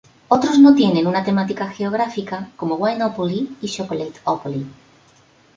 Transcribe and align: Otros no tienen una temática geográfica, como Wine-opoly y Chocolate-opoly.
Otros 0.29 0.57
no 0.57 0.73
tienen 0.73 1.05
una 1.05 1.23
temática 1.23 1.69
geográfica, 1.69 2.49
como 2.55 2.73
Wine-opoly 2.77 3.55
y 3.61 3.67
Chocolate-opoly. 3.69 4.65